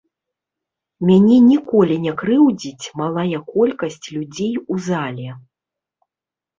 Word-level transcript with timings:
Мяне 1.09 1.37
ніколі 1.49 1.99
не 2.07 2.13
крыўдзіць 2.23 2.85
малая 3.05 3.45
колькасць 3.53 4.03
людзей 4.19 4.53
у 4.71 4.83
зале. 4.91 5.29